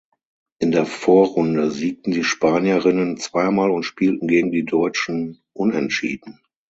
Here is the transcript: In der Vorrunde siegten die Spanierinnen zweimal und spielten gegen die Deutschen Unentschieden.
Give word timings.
In 0.57 0.71
der 0.71 0.87
Vorrunde 0.87 1.69
siegten 1.69 2.09
die 2.11 2.23
Spanierinnen 2.23 3.17
zweimal 3.17 3.69
und 3.69 3.83
spielten 3.83 4.27
gegen 4.27 4.51
die 4.51 4.65
Deutschen 4.65 5.43
Unentschieden. 5.53 6.41